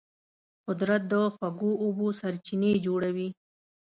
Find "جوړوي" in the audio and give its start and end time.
2.85-3.29